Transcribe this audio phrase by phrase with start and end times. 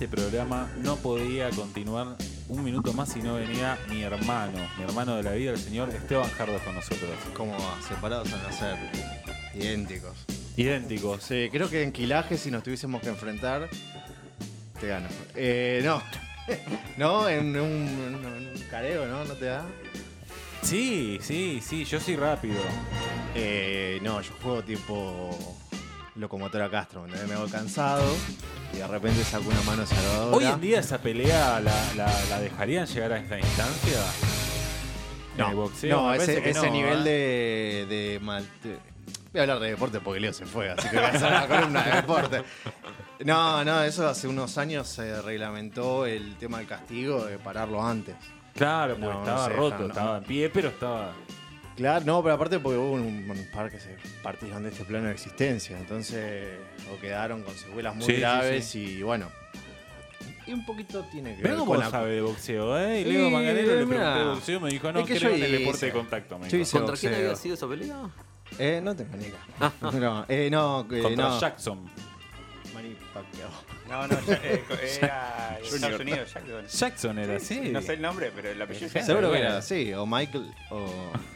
[0.00, 2.16] este programa no podía continuar
[2.48, 5.88] un minuto más si no venía mi hermano, mi hermano de la vida, el señor
[5.90, 7.10] Esteban Jardos con nosotros.
[7.34, 7.82] ¿Cómo va?
[7.82, 8.76] Separados al nacer.
[9.54, 10.16] Idénticos.
[10.56, 11.24] Idénticos.
[11.24, 13.68] Sí, creo que en Quilaje, si nos tuviésemos que enfrentar,
[14.80, 15.08] te gano.
[15.34, 16.00] Eh, no.
[16.96, 19.24] no, en un, en un careo, ¿no?
[19.24, 19.66] ¿No te da?
[20.62, 22.60] Sí, sí, sí, yo soy rápido.
[23.34, 25.36] Eh, no, yo juego tipo
[26.14, 27.04] locomotora Castro.
[27.08, 28.04] Me hago cansado
[28.72, 30.36] y de repente saco una mano salvadora.
[30.36, 34.00] Hoy en día esa pelea la, la- la dejarían llegar a esta instancia.
[35.36, 37.86] No, boxeo, no, ese, no, nivel ¿eh?
[37.88, 38.44] de, de mal...
[38.62, 38.78] de-
[39.32, 41.46] Voy a hablar de deporte porque Leo se fue, así que voy a hacer una
[41.46, 42.42] columna de deporte.
[43.24, 48.16] No, no, eso hace unos años se reglamentó el tema del castigo de pararlo antes.
[48.54, 51.12] Claro, porque No, no estaba roto, estaba en pie, pero estaba.
[51.78, 53.00] Claro, no, pero aparte porque hubo un,
[53.30, 56.46] un par que se partieron de este plano de existencia, entonces
[56.92, 58.98] o quedaron con secuelas muy Sí, graves sí.
[58.98, 59.30] y bueno.
[60.46, 61.88] Y un poquito tiene que Ven ver con la...
[61.90, 63.00] sabe de boxeo, ¿eh?
[63.00, 65.36] Y Sí, Leo Manganero le pregunté de boxeo, me dijo, no, Es que creo yo
[65.36, 66.38] en el hice- deporte de contacto.
[66.38, 66.70] Me dijo.
[66.78, 68.10] ¿Contra quién había sido esa pelea?
[68.58, 69.72] Eh, no tengo ni idea.
[70.00, 71.38] No, eh, no, eh, Contra no.
[71.40, 71.88] Jackson.
[72.78, 73.50] Manny Pacquiao.
[73.88, 74.62] No, no, ya- eh,
[75.00, 76.66] era Estados Unidos, Jackson.
[76.68, 77.66] Jackson era Sí, así.
[77.66, 80.86] sí, No sé el nombre, pero el apellido Seguro que era así, o Michael, o...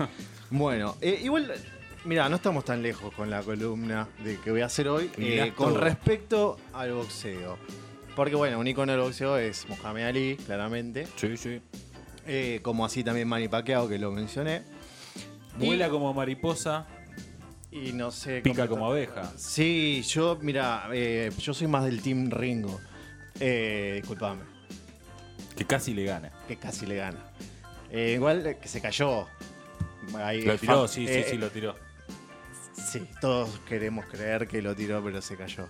[0.50, 1.52] bueno, eh, igual,
[2.04, 5.52] mira, no estamos tan lejos con la columna de que voy a hacer hoy eh,
[5.56, 7.58] con respecto al boxeo.
[8.14, 11.08] Porque bueno, un icono del boxeo es Mohamed Ali, claramente.
[11.16, 11.60] Sí, sí.
[12.26, 14.62] Eh, como así también Manny Pacquiao, que lo mencioné.
[15.58, 16.86] Y- Vuela como mariposa,
[17.72, 18.42] Y no sé...
[18.42, 19.32] pica como abeja.
[19.36, 22.78] Sí, yo, mira, eh, yo soy más del Team Ringo.
[23.40, 24.42] Eh, disculpame,
[25.56, 26.30] Que casi le gana.
[26.46, 27.18] que casi le gana.
[27.90, 29.26] Eh, igual eh, que se cayó.
[30.16, 31.74] Ahí, Lo tiró, sí, sí, eh, sí, lo tiró.
[32.74, 35.68] Sí, todos queremos creer que lo tiró, pero se cayó.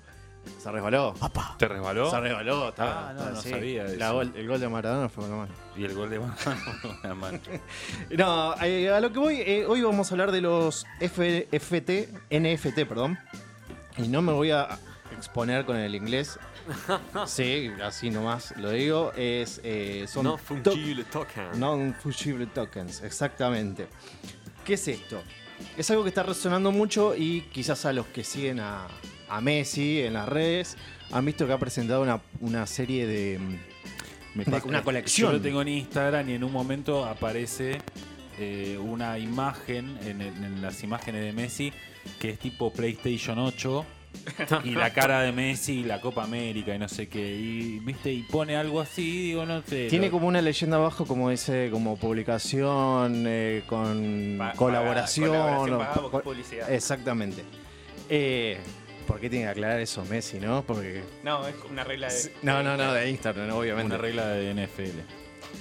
[0.59, 1.15] Se resbaló.
[1.59, 2.11] ¿Te resbaló?
[2.11, 2.69] Se resbaló.
[2.69, 4.15] estaba- Ah, no, no sabía La eso.
[4.15, 5.53] gol- el gol de Maradona fue con la mano.
[5.77, 7.39] Y el gol de Maradona con una mano.
[8.11, 12.09] No, eh, a lo que voy, eh, hoy vamos a hablar de los F- FT,
[12.31, 13.19] NFT, perdón.
[13.99, 14.79] Y no me voy a
[15.17, 16.39] exponer con el inglés.
[17.27, 19.13] Sí, así nomás lo digo.
[19.17, 21.59] Es, eh, son No to- fungible token.
[21.59, 23.89] Non-fungible tokens, exactamente.
[24.65, 25.21] ¿Qué es esto?
[25.77, 28.87] Es algo que está resonando mucho y quizás a los que siguen a,
[29.37, 30.77] a Messi en las redes
[31.11, 33.39] han visto que ha presentado una, una serie de...
[33.39, 33.57] mm,
[34.35, 35.31] Me de- una colección.
[35.33, 37.79] Yo lo tengo en Instagram y en un momento aparece
[38.39, 41.73] eh, una imagen, en, el- en las imágenes de Messi,
[42.21, 43.85] que es tipo PlayStation 8.
[44.65, 47.35] y la cara de Messi y la Copa América y no sé qué.
[47.35, 49.89] Y viste, y pone algo así, digo, no sé.
[49.89, 55.31] Tiene lo- como una leyenda abajo como ese, como publicación, eh, con Pa- colaboración.
[55.31, 56.71] pagada, o- colaboración pagada, co- publicidad.
[56.73, 57.43] Exactamente.
[58.11, 58.59] Eh,
[59.13, 60.65] ¿Por qué tiene que aclarar eso Messi, no?
[60.65, 61.03] Porque...
[61.23, 62.33] No, es una regla de.
[62.41, 63.95] No, no, no, de Instagram, obviamente.
[63.95, 65.01] una regla de NFL.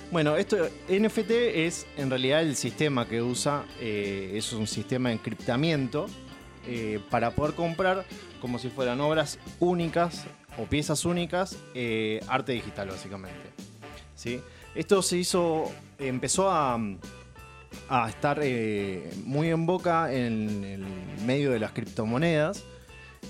[0.09, 5.15] Bueno, esto NFT es en realidad el sistema que usa, eh, es un sistema de
[5.15, 6.05] encriptamiento
[6.65, 8.05] eh, para poder comprar
[8.39, 10.23] como si fueran obras únicas
[10.57, 13.49] o piezas únicas, eh, arte digital básicamente.
[14.15, 14.39] ¿Sí?
[14.75, 15.69] Esto se hizo,
[15.99, 16.79] empezó a,
[17.89, 20.85] a estar eh, muy en boca en el
[21.25, 22.63] medio de las criptomonedas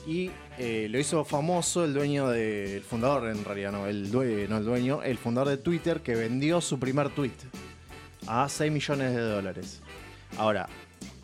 [0.07, 4.57] y eh, lo hizo famoso el dueño del fundador, en realidad no el, due- no
[4.57, 7.31] el dueño, el fundador de Twitter que vendió su primer tweet
[8.27, 9.81] a 6 millones de dólares.
[10.37, 10.67] Ahora,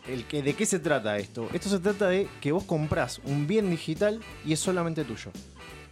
[0.08, 1.48] el que, ¿de qué se trata esto?
[1.52, 5.30] Esto se trata de que vos comprás un bien digital y es solamente tuyo.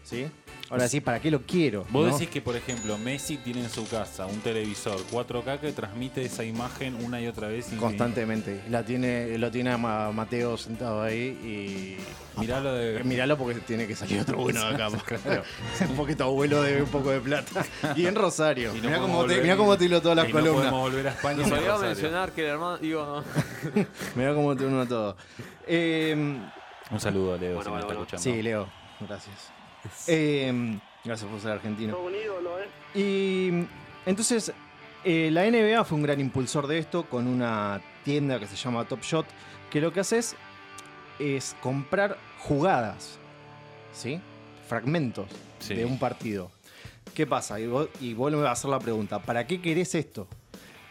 [0.05, 0.27] ¿Sí?
[0.69, 1.85] Ahora sí, ¿para qué lo quiero?
[1.91, 2.13] Vos no?
[2.13, 6.43] decís que, por ejemplo, Messi tiene en su casa un televisor 4K que transmite esa
[6.43, 7.67] imagen una y otra vez.
[7.67, 7.87] infinito.
[7.87, 8.63] Constantemente.
[8.69, 11.97] La tiene, lo tiene a Ma- Mateo sentado ahí
[12.37, 12.41] y.
[12.41, 13.01] Miralo de.
[13.01, 14.89] Eh, Miralo porque tiene que salir otro bueno de acá.
[15.23, 15.43] claro.
[15.97, 17.65] porque tu abuelo debe un poco de plata.
[17.95, 18.73] Y en Rosario.
[18.75, 20.63] Y no Mirá cómo, te, volver- mirá cómo te hilo todas las y no columnas.
[20.71, 21.47] podemos volver a España.
[21.81, 22.79] Mencionar que el hermano.
[22.79, 23.05] Digo,
[23.75, 23.85] no.
[24.17, 25.17] Mirá cómo te uno todo.
[25.67, 26.13] Eh,
[26.91, 28.01] Un saludo, Leo, Bueno, si me bueno, está bueno.
[28.03, 28.23] escuchando.
[28.37, 28.69] sí, Leo.
[29.01, 29.53] Gracias.
[30.09, 31.97] Eh, gracias por ser argentino.
[32.95, 33.51] Y
[34.07, 34.53] entonces,
[35.05, 38.85] eh, la NBA fue un gran impulsor de esto con una tienda que se llama
[38.87, 39.27] Top Shot,
[39.71, 40.37] que lo que hace es,
[41.19, 43.19] es comprar jugadas,
[43.93, 44.21] ¿sí?
[44.69, 45.29] Fragmentos
[45.59, 45.75] Sí.
[45.75, 46.51] de un partido.
[47.15, 47.59] ¿Qué pasa?
[47.61, 50.29] Y vos, y vos me vas a hacer la pregunta, ¿para qué querés esto?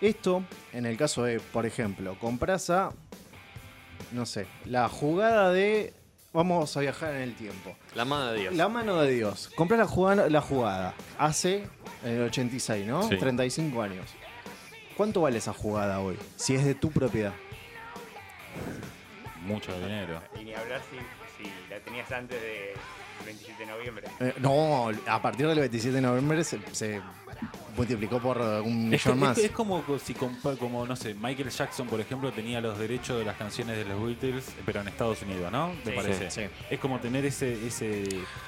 [0.02, 0.44] Esto,
[0.74, 2.92] en el caso de, por ejemplo, compras a,
[4.12, 5.94] no sé, la jugada de,
[6.36, 7.76] vamos a viajar en el tiempo.
[7.96, 8.54] La mano de Dios.
[8.54, 9.50] La mano de Dios.
[9.56, 11.64] Compras la jugada, la jugada hace
[12.04, 13.04] en el 86, ¿no?
[13.08, 13.16] Sí.
[13.16, 14.06] 35 años.
[14.98, 16.18] ¿Cuánto vale esa jugada hoy?
[16.36, 17.34] Si es de tu propiedad.
[19.46, 20.22] Mucho dinero.
[20.40, 20.98] Y ni hablar si,
[21.44, 22.74] si la tenías antes de,
[23.20, 24.08] El 27 de noviembre.
[24.20, 27.02] Eh, no, a partir del 27 de noviembre se, se
[27.76, 29.38] multiplicó por un Es, que- millón más.
[29.38, 33.26] es- es como si como no sé, Michael Jackson, por ejemplo, tenía los derechos de
[33.26, 35.72] las canciones de los Beatles, pero en Estados Unidos, ¿no?
[35.84, 36.32] ¿Te Sí, parece?
[36.32, 36.42] sí.
[36.70, 38.04] Es como tener ese ese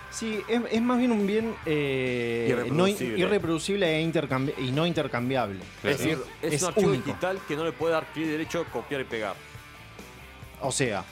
[0.10, 3.20] Sí, es, es más bien un bien eh, no in- Irreproducible.
[3.20, 5.60] irreproducible e intercambi- y no intercambiable.
[5.82, 5.96] Claro.
[5.96, 7.06] Es decir, es, Es un archivo único.
[7.06, 9.36] digital que no le puede dar clic derecho, copiar y pegar.
[10.62, 11.04] O sea,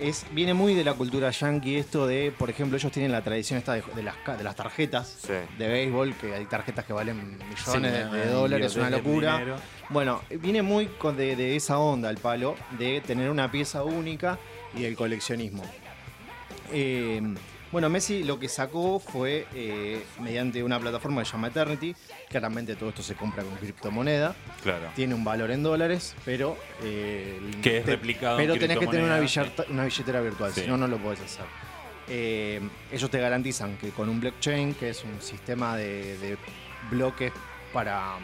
[0.00, 3.58] es, viene muy de la cultura yankee esto de, por ejemplo, ellos tienen la tradición
[3.58, 5.32] esta de, de las, de las tarjetas Sí.
[5.58, 9.32] de béisbol, que hay tarjetas que valen millones Sí, de, dólares, una locura.
[9.38, 9.56] dinero.
[9.90, 14.38] Bueno, viene muy con de, de esa onda el palo, de tener una pieza única
[14.74, 15.64] y del coleccionismo.
[16.72, 17.22] Eh,
[17.70, 21.94] bueno, Messi lo que sacó fue eh, mediante una plataforma que se llama Eternity.
[22.28, 24.34] Claramente todo esto se compra con criptomoneda.
[24.62, 24.88] Claro.
[24.96, 26.56] Tiene un valor en dólares, pero.
[26.82, 29.18] eh, Que es replicado en Pero tenés que tener una,
[29.84, 30.62] billetera virtual, Sí.
[30.62, 31.44] si no, no lo podés hacer.
[32.08, 32.60] Eh,
[32.90, 36.38] ellos te garantizan que con un blockchain, que es un sistema de, de
[36.90, 37.32] bloques
[37.72, 38.14] para.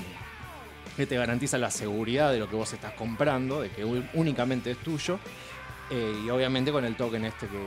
[0.97, 4.79] que te garantiza la seguridad de lo que vos estás comprando, de que únicamente es
[4.79, 5.19] tuyo.
[5.91, 7.59] Eh, y obviamente con el token este que,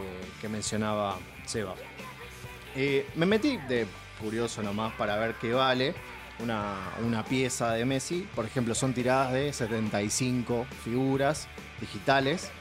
[0.42, 1.76] que mencionaba Seba.
[2.76, 3.86] Eh, me metí de
[4.22, 5.94] curioso nomás para ver qué vale
[6.40, 6.76] una,
[7.06, 8.28] una pieza de Messi.
[8.36, 11.48] Por ejemplo, son tiradas de 75 figuras
[11.82, 12.52] digitales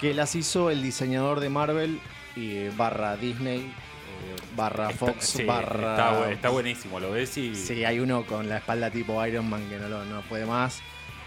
[0.00, 2.00] que las hizo el diseñador de Marvel
[2.34, 5.92] y eh, barra Disney, eh, barra Está- Fox, sí, barra...
[5.92, 9.48] está, bu- está buenísimo, lo ves y Sí, hay uno con la espalda tipo Iron
[9.48, 10.80] Man que no, lo, no puede más.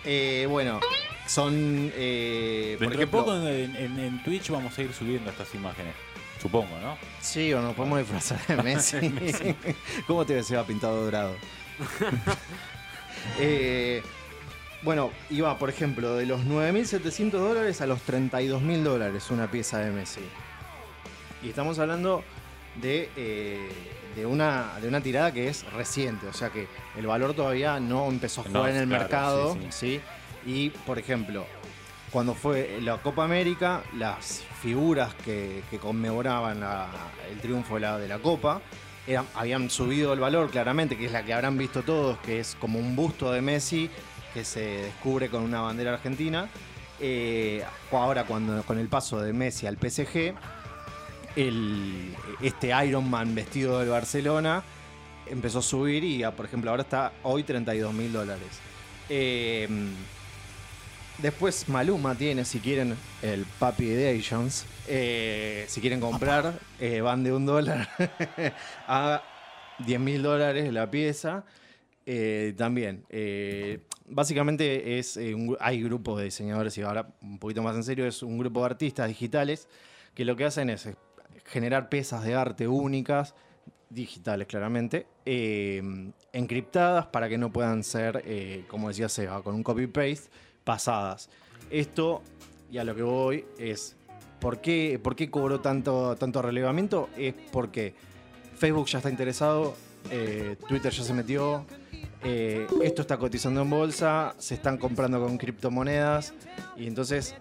[0.04, 0.82] Eh, bueno,
[1.28, 1.92] son...
[1.96, 5.94] eh, por ejemplo, poco en, en- en Twitch vamos a ir subiendo estas imágenes.
[6.42, 6.98] Supongo, ¿no?
[7.22, 8.98] Sí, o nos podemos disfrazar de Messi.
[10.08, 10.54] ¿Cómo te ves?
[10.54, 11.36] Va pintado dorado.
[13.40, 14.04] Eh,
[14.84, 19.90] bueno, iba, por ejemplo, de los 9.700 dólares a los 32.000 dólares una pieza de
[19.92, 20.22] Messi.
[21.44, 22.24] Y estamos hablando
[22.80, 23.68] de, eh,
[24.16, 26.68] de, una, de una tirada que es reciente, o sea que
[26.98, 29.54] el valor todavía no empezó a jugar No, en el claro, mercado.
[29.56, 30.02] sí, ¿sí?
[30.46, 31.46] Y, por ejemplo,
[32.12, 36.64] cuando fue la Copa América, las figuras que, que conmemoraban
[37.32, 38.62] el triunfo de la, de la Copa
[39.36, 42.80] habían subido el valor claramente, que es la que habrán visto todos, que es como
[42.80, 43.90] un busto de Messi
[44.34, 46.50] que se descubre con una bandera argentina.
[47.00, 50.34] Eh, ahora, cuando, con el paso de Messi al PSG,
[52.42, 54.64] este Iron Man vestido del Barcelona
[55.26, 58.60] empezó a subir y, por ejemplo, ahora está hoy 32 mil dólares.
[59.10, 59.68] Eh,
[61.18, 64.66] Después Maluma tiene, si quieren, el Papi Editions.
[64.88, 67.88] Eh, si quieren comprar, eh, van de un dólar
[68.88, 69.24] a
[69.80, 71.46] 10 mil dólares la pieza.
[72.06, 73.06] Eh, también,
[74.08, 78.22] básicamente es un hay grupos de diseñadores, y ahora un poquito más en serio, es
[78.22, 79.70] un grupo de artistas digitales
[80.14, 80.90] que lo que hacen es
[81.46, 83.36] generar piezas de arte únicas,
[83.90, 85.08] digitales claramente,
[86.34, 90.30] encriptadas para que no puedan ser, como decía Seba, con un copy-paste,
[90.66, 91.30] pasadas.
[91.70, 92.22] Esto,
[92.70, 93.96] y a lo que voy, es
[94.42, 97.10] ¿por qué, por qué cobró tanto, tanto relevamiento?
[97.18, 97.94] Es porque
[98.58, 99.76] Facebook ya está interesado,
[100.12, 101.66] eh, Twitter ya se metió,
[102.24, 106.34] eh, esto está cotizando en bolsa, se están comprando con criptomonedas
[106.76, 107.36] y entonces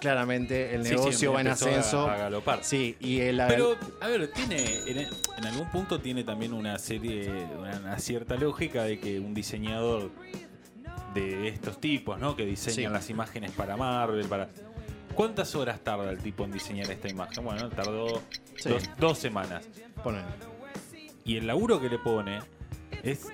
[0.00, 2.08] claramente el Sí, sí, negocio va en a- ascenso.
[2.08, 2.60] A, galopar.
[2.62, 7.30] Sí, y el, Pero, a ver, tiene en, en algún punto tiene también una serie,
[7.58, 10.10] una, una cierta lógica de que un diseñador
[11.16, 12.36] de estos tipos, ¿no?
[12.36, 12.94] Que diseñan Sí.
[12.94, 14.48] las imágenes para Marvel, para...
[15.14, 17.42] ¿Cuántas horas tarda el tipo en diseñar esta imagen?
[17.44, 18.22] Bueno, tardó
[18.56, 18.68] Sí.
[18.68, 19.66] dos, dos semanas.
[20.04, 20.22] Ponen.
[21.24, 22.40] Y el laburo que le pone
[23.02, 23.26] es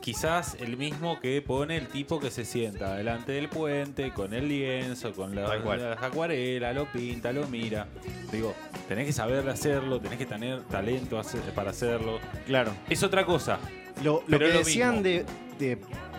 [0.00, 4.48] quizás el mismo que pone el tipo que se sienta delante del puente con el
[4.48, 7.86] lienzo, con la- las acuarelas, lo pinta, lo mira.
[8.32, 8.54] Digo,
[8.88, 11.20] tenés que saber hacerlo, tenés que tener talento
[11.54, 12.18] para hacerlo.
[12.46, 12.72] Claro.
[12.88, 13.58] Es otra cosa.
[14.02, 15.26] Lo, lo que lo decían de,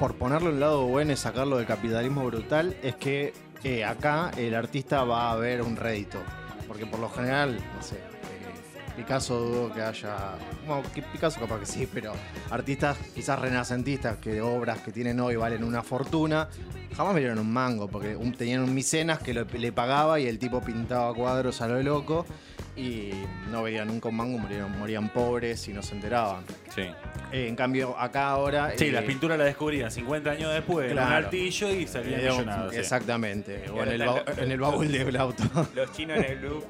[0.02, 3.36] por ponerlo el lado bueno y sacarlo del capitalismo brutal, es que
[3.86, 6.18] acá el artista va a ver un rédito.
[6.68, 10.38] Porque por lo general, no sé, eh, Picasso dudo que haya.
[10.66, 10.82] Bueno,
[11.14, 12.14] Picasso capaz que sí, pero
[12.50, 16.50] artistas quizás renacentistas que obras que tienen hoy valen una fortuna,
[16.98, 21.14] jamás me un mango, porque tenían un micenas que le pagaba y el tipo pintaba
[21.14, 22.26] cuadros a lo loco
[22.76, 23.12] y
[23.52, 26.44] no veían nunca un mango, morían, morían pobres y no se enteraban.
[26.74, 26.84] Sí.
[27.34, 28.72] Eh, en cambio, acá ahora.
[28.78, 31.26] Sí, eh, las pinturas las descubrían 50 años después en un Claro.
[31.26, 32.74] altillo y salían eh, millonados.
[32.74, 32.80] sí.
[32.80, 33.70] Exactamente.
[33.70, 35.44] O en el, están ba- los- en el baúl del auto.
[35.76, 36.64] Los chinos en el todo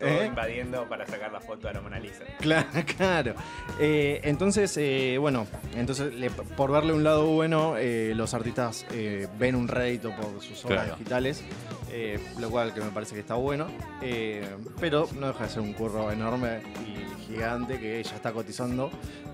[0.00, 0.24] ¿Eh?
[0.26, 2.24] invadiendo para sacar la foto de la Mona Lisa.
[2.40, 3.34] Claro, claro.
[3.80, 9.26] Eh, entonces, eh, bueno, entonces le- por verle un lado bueno, eh, los artistas eh,
[9.38, 10.96] ven un rédito por sus obras Claro.
[10.98, 11.42] digitales,
[11.90, 13.68] eh, lo cual que me parece que está bueno,
[14.02, 14.46] eh,
[14.80, 18.90] pero no deja ser un curro enorme y gigante que ya está cotizando,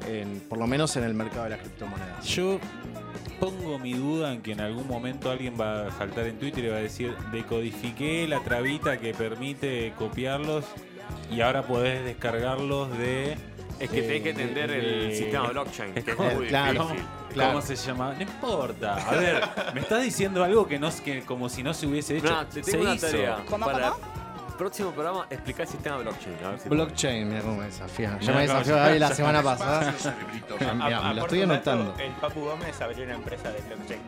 [0.09, 2.25] en- por lo menos en el mercado de las criptomonedas.
[2.27, 2.59] Yo
[3.41, 6.69] pongo mi duda en que en algún momento alguien va a saltar en Twitter y
[6.69, 10.65] va a decir, decodifiqué la trabita que permite copiarlos
[11.31, 13.37] y ahora podés descargarlos de...
[13.81, 16.47] Es que eh, tenés que entender de- el de- sistema blockchain, que es como- muy
[16.47, 16.85] claro.
[16.87, 17.05] difícil.
[17.33, 17.51] Claro.
[17.55, 18.13] ¿Cómo se llama?
[18.15, 18.95] No importa.
[19.09, 19.43] A ver,
[19.75, 22.31] me estás diciendo algo que no es que como si no se hubiese hecho.
[22.31, 23.07] No, te se tengo una hizo.
[23.07, 23.39] tarea.
[23.49, 24.05] ¿Cómo, Para cómo?
[24.53, 26.37] El próximo programa, explicar el sistema blockchain.
[26.45, 28.11] A ver si Blockchain, mira cómo me desafía.
[28.11, 29.95] Ya Mirá me cómo desafió se- la semana pasada.
[30.75, 31.95] Mirá, me lo estoy anotando.
[31.99, 34.01] El Papu Gómez abrió una empresa de blockchain.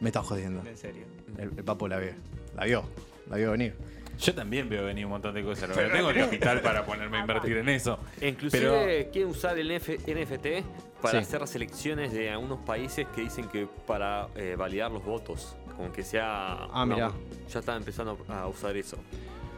[0.00, 0.62] Me está jodiendo.
[0.68, 1.04] En serio.
[1.38, 2.12] El, el papo la vio.
[2.56, 2.84] La vio.
[3.28, 3.74] La vio venir.
[4.18, 5.74] Yo también veo venir un montón de cosas.
[5.74, 7.98] Verdad, tengo el capital para ponerme a invertir en eso.
[8.20, 10.64] E Inclusive Pero- quieren usar el NF NFT
[11.02, 11.26] para Sí.
[11.26, 15.92] hacer las elecciones de algunos países que dicen que para eh, validar los votos, como
[15.92, 16.68] que sea...
[16.72, 17.10] Ah, mirá.
[17.52, 18.96] Ya están empezando a usar eso.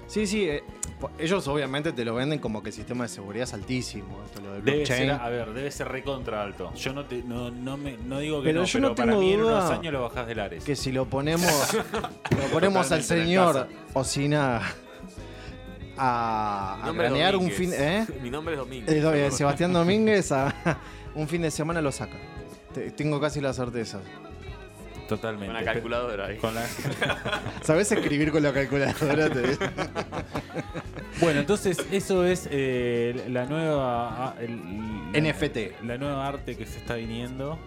[0.07, 0.49] Sí, sí.
[0.49, 0.63] eh,
[1.19, 4.23] ellos obviamente te lo venden como que el sistema de seguridad es altísimo.
[4.25, 5.11] Esto lo del Debe blockchain.
[5.11, 6.73] ser, a ver, debe ser recontra alto.
[6.75, 9.09] Yo no te, no, no me, no digo que Pero no, yo pero no para
[9.11, 10.65] tengo mí en unos años lo bajás del Ares.
[10.65, 11.51] Que si lo ponemos,
[12.31, 14.63] lo ponemos al señor Osina
[15.99, 18.07] a, a cranear un fin, ¿eh?
[18.23, 18.95] Mi nombre es Domínguez.
[18.95, 20.55] Eh, eh, Sebastián Domínguez a,
[21.15, 22.17] un fin de semana lo saca.
[22.73, 24.01] Te- tengo casi la certeza.
[25.09, 25.47] Totalmente.
[25.55, 26.37] Con la calculadora ahí.
[26.39, 26.67] Con la-
[27.63, 29.29] ¿Sabes escribir con la calculadora?
[31.21, 34.27] Bueno, entonces eso es eh, la nueva...
[34.29, 35.83] ah, el- la- NFT.
[35.85, 37.59] La nueva arte que se está viniendo.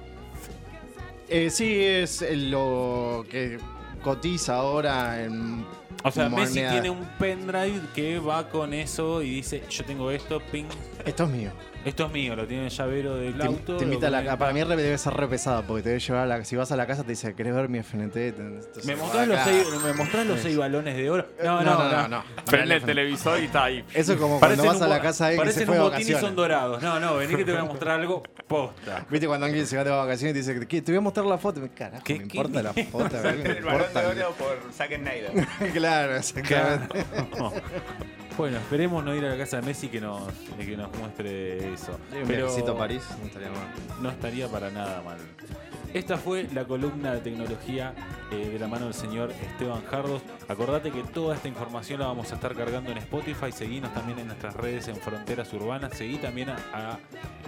[1.28, 3.58] Eh, sí, es lo que
[4.04, 5.66] cotiza ahora en.
[6.04, 10.42] O sea, Messi tiene un pendrive que va con eso y dice, yo tengo esto,
[10.52, 10.66] ping,
[11.06, 11.52] Esto es mío.
[11.84, 13.78] esto es mío, lo tiene en el llavero del Te, auto.
[13.78, 14.38] te invita a la lo casa.
[14.38, 16.78] Para mí debe ser re pesada porque te debe llevar a la Si vas a
[16.78, 18.16] la casa, te dice, ¿querés ver mi FNT?
[18.16, 21.26] Entonces, ¿Me mostrás, los seis, ¿Me mostrás los seis balones de oro?
[21.44, 22.24] No, no, no.
[22.46, 23.84] Prende el televisor y está ahí.
[23.94, 25.82] Eso es como Parecen cuando vas a la casa de alguien que se fue de
[25.84, 26.82] un botín y son dorados.
[26.82, 29.06] No, no, vení que te voy a mostrar algo posta.
[29.10, 30.82] ¿Viste cuando alguien se va de vacaciones y te dice, ¿qué?
[30.82, 31.60] te voy a mostrar la foto?
[31.60, 32.92] Me carajo, ¿Qué- me qué importa la mierda?
[32.92, 34.02] foto, me El balón importa.
[34.14, 34.74] de oro por
[35.90, 37.06] Claro, exactamente.
[38.38, 42.00] Bueno, esperemos no ir a la casa de Messi que nos, que nos muestre eso.
[42.10, 43.68] Un Pero a París, no estaría mal.
[44.02, 45.18] no estaría para nada mal.
[45.94, 47.94] Esta fue la columna de tecnología
[48.32, 50.22] eh, de la mano del señor Esteban Jardos.
[50.48, 53.52] Acordate que toda esta información la vamos a estar cargando en Spotify.
[53.52, 55.98] Seguinos también en nuestras redes en Fronteras Urbanas.
[55.98, 57.00] Seguí también a, a,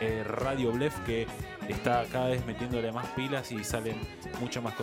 [0.01, 1.25] eh, Radio Blef que
[1.69, 3.95] está cada vez metiéndole más pilas y salen
[4.41, 4.79] mucho más contenido.